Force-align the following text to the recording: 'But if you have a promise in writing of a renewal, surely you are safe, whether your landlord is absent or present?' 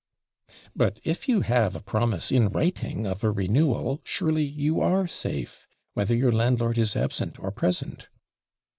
'But 0.75 0.99
if 1.03 1.29
you 1.29 1.41
have 1.41 1.75
a 1.75 1.79
promise 1.79 2.31
in 2.31 2.49
writing 2.49 3.05
of 3.05 3.23
a 3.23 3.29
renewal, 3.29 4.01
surely 4.03 4.43
you 4.45 4.79
are 4.81 5.05
safe, 5.05 5.67
whether 5.93 6.15
your 6.15 6.31
landlord 6.31 6.79
is 6.79 6.95
absent 6.95 7.37
or 7.39 7.51
present?' 7.51 8.07